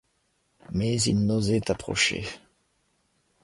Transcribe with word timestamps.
Mais 0.71 0.99
ils 0.99 1.27
n’osaient 1.27 1.69
approcher. 1.69 2.23